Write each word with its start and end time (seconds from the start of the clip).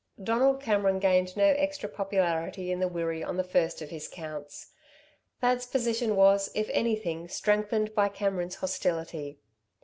Donald 0.23 0.59
Cameron 0.59 0.97
gained 0.97 1.37
no 1.37 1.43
extra 1.43 1.87
popularity 1.87 2.71
in 2.71 2.79
the 2.79 2.87
Wirree 2.87 3.21
on 3.23 3.37
the 3.37 3.43
first 3.43 3.83
of 3.83 3.91
his 3.91 4.07
counts. 4.07 4.71
Thad's 5.41 5.67
position 5.67 6.15
was, 6.15 6.49
if 6.55 6.67
anything, 6.71 7.27
strengthened 7.27 7.93
by 7.93 8.09
Cameron's 8.09 8.55
hostility. 8.55 9.37